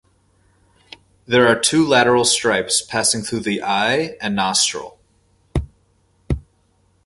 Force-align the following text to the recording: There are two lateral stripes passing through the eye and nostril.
There 1.27 1.47
are 1.47 1.59
two 1.59 1.87
lateral 1.87 2.25
stripes 2.25 2.81
passing 2.81 3.21
through 3.21 3.41
the 3.41 3.61
eye 3.61 4.17
and 4.19 4.35
nostril. 4.35 4.97